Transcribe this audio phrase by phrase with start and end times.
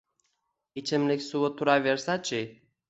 [0.83, 2.43] Ichimlik suvi turaversa-chi